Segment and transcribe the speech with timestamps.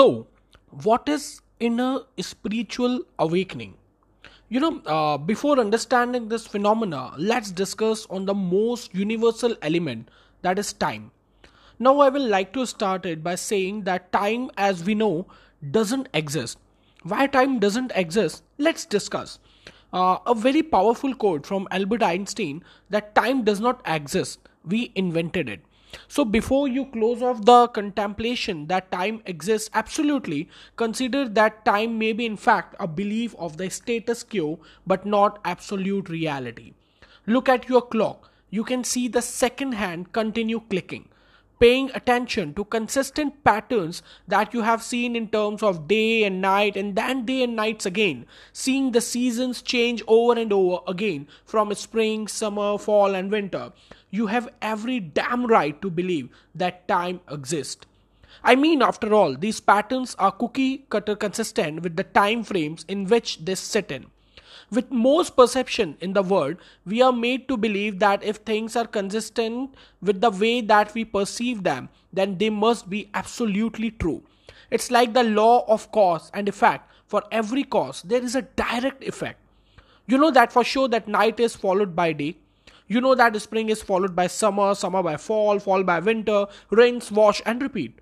[0.00, 0.28] So,
[0.84, 3.74] what is inner spiritual awakening?
[4.48, 10.08] You know, uh, before understanding this phenomena, let's discuss on the most universal element
[10.40, 11.10] that is time.
[11.78, 15.26] Now, I will like to start it by saying that time, as we know,
[15.70, 16.56] doesn't exist.
[17.02, 18.42] Why time doesn't exist?
[18.56, 19.38] Let's discuss.
[19.92, 25.50] Uh, a very powerful quote from Albert Einstein that time does not exist, we invented
[25.50, 25.60] it.
[26.08, 32.12] So, before you close off the contemplation that time exists, absolutely consider that time may
[32.12, 36.72] be, in fact, a belief of the status quo but not absolute reality.
[37.26, 41.09] Look at your clock, you can see the second hand continue clicking
[41.60, 46.74] paying attention to consistent patterns that you have seen in terms of day and night
[46.74, 48.24] and then day and nights again.
[48.52, 53.72] Seeing the seasons change over and over again from spring summer fall and winter.
[54.10, 57.86] You have every damn right to believe that time exists.
[58.42, 63.04] I mean, after all, these patterns are cookie cutter consistent with the time frames in
[63.04, 64.06] which they sit in.
[64.70, 68.86] With most perception in the world, we are made to believe that if things are
[68.86, 74.22] consistent with the way that we perceive them, then they must be absolutely true.
[74.70, 76.88] It's like the law of cause and effect.
[77.06, 79.40] For every cause, there is a direct effect.
[80.06, 82.36] You know that for sure that night is followed by day.
[82.86, 87.10] You know that spring is followed by summer, summer by fall, fall by winter, rains,
[87.10, 87.98] wash, and repeat.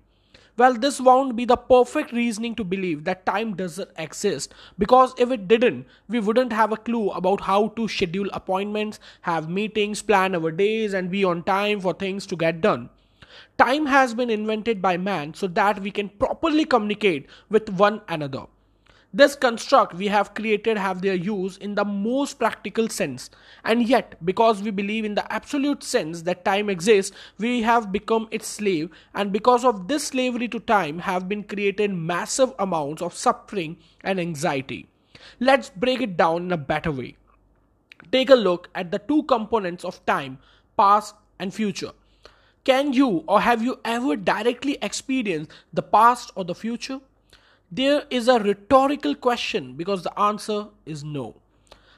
[0.59, 5.31] Well, this won't be the perfect reasoning to believe that time doesn't exist because if
[5.31, 10.35] it didn't, we wouldn't have a clue about how to schedule appointments, have meetings, plan
[10.35, 12.89] our days, and be on time for things to get done.
[13.57, 18.43] Time has been invented by man so that we can properly communicate with one another.
[19.11, 23.31] This construct we have created have their use in the most practical sense.
[23.63, 28.27] And yet, because we believe in the absolute sense that time exists, we have become
[28.29, 28.91] its slave.
[29.15, 34.19] And because of this slavery to time, have been created massive amounts of suffering and
[34.19, 34.87] anxiety.
[35.39, 37.17] Let's break it down in a better way.
[38.11, 40.37] Take a look at the two components of time,
[40.77, 41.93] past and future.
[42.63, 46.99] Can you or have you ever directly experienced the past or the future?
[47.71, 51.35] There is a rhetorical question because the answer is no.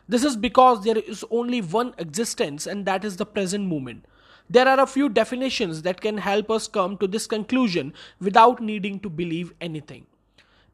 [0.08, 4.06] This is because there is only one existence and that is the present moment.
[4.50, 9.00] There are a few definitions that can help us come to this conclusion without needing
[9.00, 10.08] to believe anything.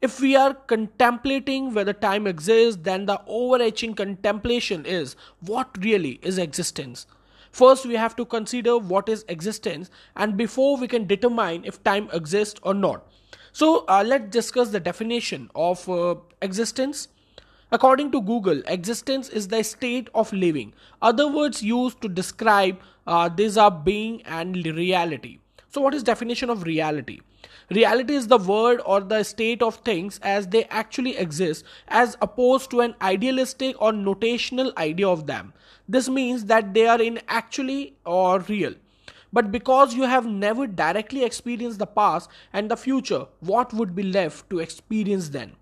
[0.00, 6.38] If we are contemplating whether time exists, then the overarching contemplation is what really is
[6.38, 7.06] existence.
[7.52, 12.08] First, we have to consider what is existence, and before we can determine if time
[12.12, 13.06] exists or not.
[13.52, 17.08] So uh, let's discuss the definition of uh, existence.
[17.70, 20.72] According to Google, existence is the state of living.
[21.02, 25.38] Other words used to describe uh, these are being and reality.
[25.70, 27.20] So what is definition of reality?
[27.70, 32.70] Reality is the word or the state of things as they actually exist as opposed
[32.70, 35.52] to an idealistic or notational idea of them.
[35.86, 38.74] This means that they are in actually or real.
[39.32, 44.02] But because you have never directly experienced the past and the future, what would be
[44.02, 45.52] left to experience then?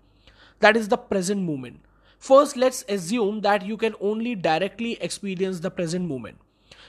[0.59, 1.81] That is the present moment.
[2.17, 6.37] First, let's assume that you can only directly experience the present moment.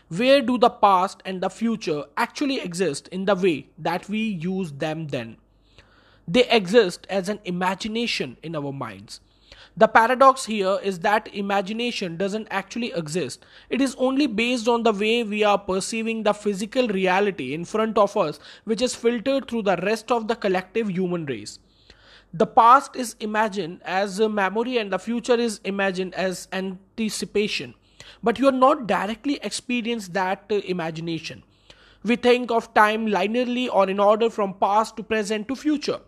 [0.09, 4.73] Where do the past and the future actually exist in the way that we use
[4.73, 5.37] them then?
[6.27, 9.21] They exist as an imagination in our minds.
[9.79, 13.47] The paradox here is that imagination doesn't actually exist.
[13.71, 17.97] It is only based on the way we are perceiving the physical reality in front
[17.97, 21.61] of us, which is filtered through the rest of the collective human race.
[22.35, 27.75] The past is imagined as a memory and the future is imagined as anticipation.
[28.21, 31.45] But you are not directly experience that uh, imagination.
[32.03, 36.01] We think of time linearly or in order from past to present to future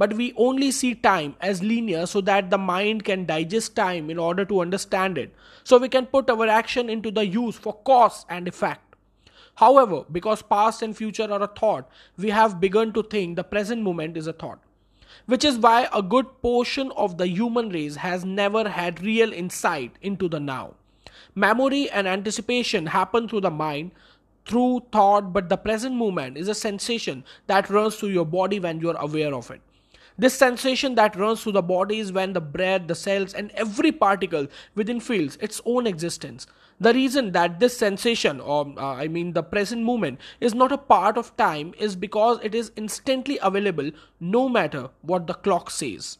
[0.00, 4.18] but we only see time as linear so that the mind can digest time in
[4.26, 5.34] order to understand it.
[5.62, 8.96] So we can put our action into the use for cause and effect.
[9.56, 13.82] However, because past and future are a thought, we have begun to think the present
[13.82, 14.60] moment is a thought.
[15.26, 19.92] Which is why a good portion of the human race has never had real insight
[20.00, 20.76] into the now.
[21.34, 23.90] Memory and anticipation happen through the mind,
[24.46, 28.80] through thought, but the present moment is a sensation that runs through your body when
[28.80, 29.60] you are aware of it.
[30.20, 33.90] This sensation that runs through the body is when the breath, the cells, and every
[33.90, 36.46] particle within feels its own existence.
[36.78, 40.76] The reason that this sensation, or uh, I mean the present moment, is not a
[40.76, 46.18] part of time is because it is instantly available no matter what the clock says.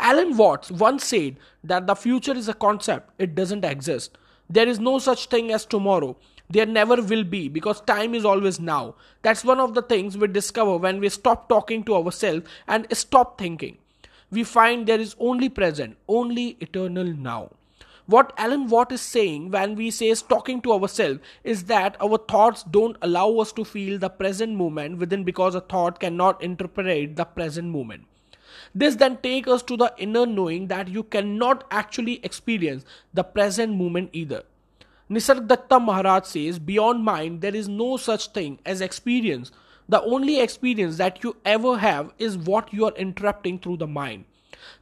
[0.00, 4.18] Alan Watts once said that the future is a concept, it doesn't exist.
[4.50, 6.16] There is no such thing as tomorrow.
[6.52, 8.94] There never will be because time is always now.
[9.22, 13.38] That's one of the things we discover when we stop talking to ourselves and stop
[13.38, 13.78] thinking.
[14.30, 17.52] We find there is only present, only eternal now.
[18.04, 22.64] What Alan Watt is saying when we say talking to ourselves is that our thoughts
[22.64, 27.24] don't allow us to feel the present moment within because a thought cannot interpret the
[27.24, 28.04] present moment.
[28.74, 32.84] This then takes us to the inner knowing that you cannot actually experience
[33.14, 34.42] the present moment either.
[35.12, 39.52] Nisargadatta Maharaj says, Beyond mind, there is no such thing as experience.
[39.86, 44.24] The only experience that you ever have is what you are interrupting through the mind.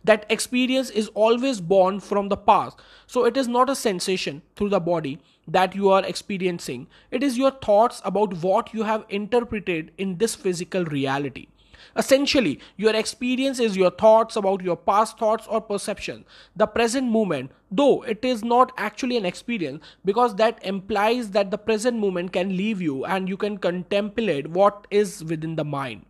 [0.04, 2.78] That experience is always born from the past.
[3.08, 5.18] So it is not a sensation through the body
[5.48, 6.86] that you are experiencing.
[7.10, 11.48] It is your thoughts about what you have interpreted in this physical reality.
[11.96, 16.24] Essentially, your experience is your thoughts about your past thoughts or perception.
[16.56, 21.58] The present moment, though it is not actually an experience, because that implies that the
[21.58, 26.06] present moment can leave you and you can contemplate what is within the mind.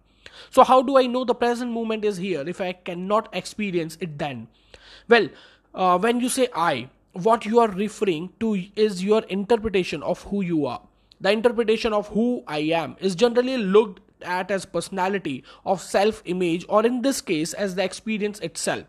[0.51, 4.19] So, how do I know the present moment is here if I cannot experience it
[4.19, 4.49] then?
[5.09, 5.29] Well,
[5.75, 10.43] uh, when you say I, what you are referring to is your interpretation of who
[10.43, 10.81] you are.
[11.21, 16.65] The interpretation of who I am is generally looked at as personality of self image
[16.69, 18.85] or in this case as the experience itself.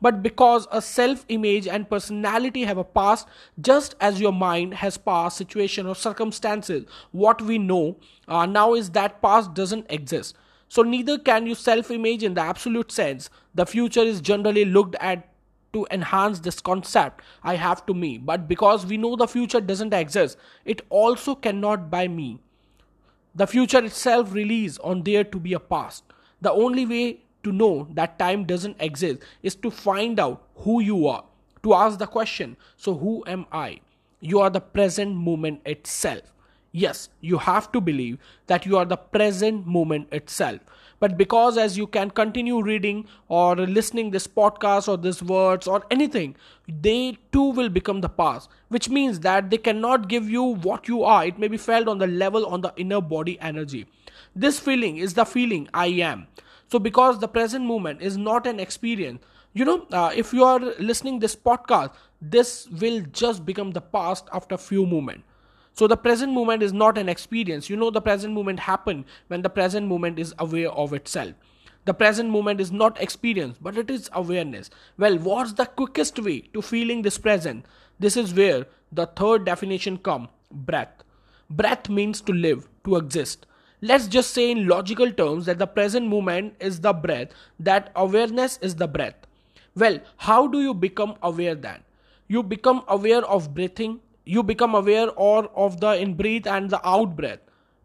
[0.00, 3.28] But because a self image and personality have a past
[3.60, 7.96] just as your mind has past situation or circumstances what we know
[8.28, 10.36] uh, now is that past doesn't exist.
[10.68, 13.28] So neither can you self image in the absolute sense.
[13.54, 15.26] The future is generally looked at
[15.72, 18.18] to enhance this concept I have to me.
[18.18, 22.40] But because we know the future doesn't exist, it also cannot by me
[23.34, 26.04] the future itself relies on there to be a past.
[26.40, 31.06] The only way to know that time doesn't exist is to find out who you
[31.06, 31.24] are,
[31.62, 33.80] to ask the question, so who am I?
[34.20, 36.22] You are the present moment itself.
[36.72, 40.60] Yes, you have to believe that you are the present moment itself
[41.00, 45.82] but because as you can continue reading or listening this podcast or this words or
[45.90, 46.36] anything
[46.68, 48.48] they too will become the past.
[48.68, 51.26] Which means that they cannot give you what you are.
[51.26, 53.86] It may be felt on the level on the inner body energy.
[54.36, 56.28] This feeling is the feeling i am.
[56.68, 59.20] So because the present moment is not an experience
[59.52, 64.28] you know uh, if you are listening this podcast this will just become the past
[64.32, 65.24] after few moments
[65.74, 67.70] so the present moment is not an experience.
[67.70, 71.32] You know, the present moment happened when the present moment is aware of itself.
[71.86, 74.68] The present moment is not experience, but it is awareness.
[74.98, 77.64] Well, what's the quickest way to feeling this present?
[77.98, 81.02] This is where the third definition come breath.
[81.48, 83.46] Breath means to live, to exist.
[83.80, 87.28] Let's just say in logical terms that the present moment is the breath,
[87.58, 89.14] that awareness is the breath.
[89.74, 91.80] Well, how do you become aware then?
[92.28, 96.80] You become aware of breathing, you become aware or of the in breath and the
[96.86, 97.40] out breath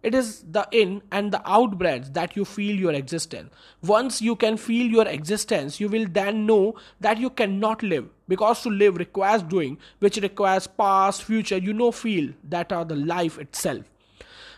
[0.06, 3.52] it is the in and the out breaths that you feel your existence.
[3.82, 8.62] Once you can feel your existence you will then know that you cannot live because
[8.62, 11.58] to live requires doing which requires past future.
[11.58, 13.86] You know feel that are the life itself.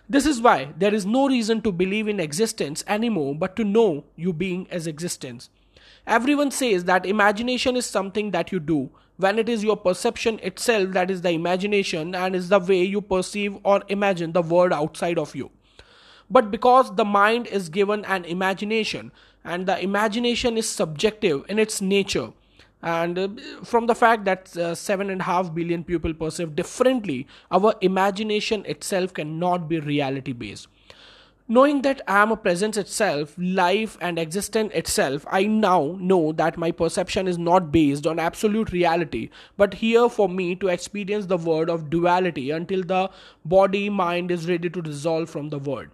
[0.09, 4.03] This is why there is no reason to believe in existence anymore but to know
[4.17, 5.49] you being as existence.
[6.05, 10.91] Everyone says that imagination is something that you do when it is your perception itself
[10.91, 15.17] that is the imagination and is the way you perceive or imagine the world outside
[15.17, 15.51] of you.
[16.29, 19.11] But because the mind is given an imagination
[19.43, 22.33] and the imagination is subjective in its nature,
[22.81, 23.27] and uh,
[23.63, 28.63] from the fact that uh, seven and a half billion people perceive differently, our imagination
[28.65, 30.67] itself cannot be reality based.
[31.49, 36.57] Knowing that I am a presence itself, life and existence itself, I now know that
[36.57, 41.37] my perception is not based on absolute reality, but here for me to experience the
[41.37, 43.09] world of duality until the
[43.45, 45.87] body mind is ready to dissolve from the world.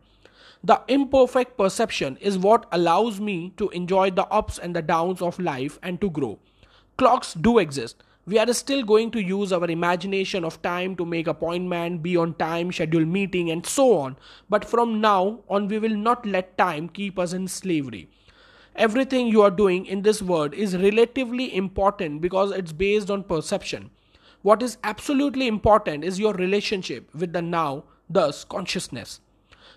[0.64, 5.38] The imperfect perception is what allows me to enjoy the ups and the downs of
[5.38, 6.40] life and to grow.
[6.98, 11.28] Clocks do exist we are still going to use our imagination of time to make
[11.28, 14.16] appointment be on time schedule meeting and so on.
[14.50, 18.08] But from now on we will not let time keep us in slavery.
[18.78, 23.92] Everything you are doing in this world is relatively important because it's based on perception.
[24.42, 29.20] What is absolutely important is your relationship with the now thus consciousness.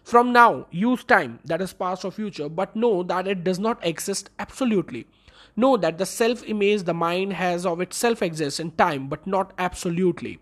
[0.05, 3.85] From now use time that is past or future but know that it does not
[3.85, 5.09] exist absolutely
[5.56, 9.52] Know that the self image the mind has of itself exists in time, but not
[9.58, 10.38] absolutely.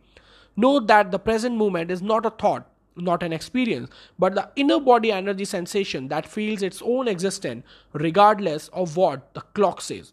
[0.56, 4.80] Know that the present moment is not a thought, not an experience, but the inner
[4.80, 10.12] body energy sensation that feels its own existence regardless of what the clock says.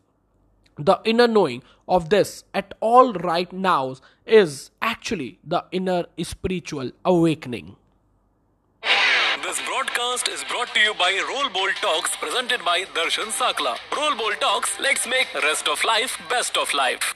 [0.77, 7.75] the inner knowing of this at all right now is actually the inner spiritual awakening.
[10.11, 13.77] This is brought to you by Roll Bowl Talks presented by Darshan Sakla.
[13.95, 17.15] Roll Bowl Talks, let's make rest of life best of life.